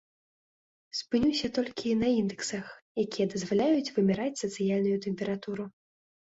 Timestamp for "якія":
3.05-3.27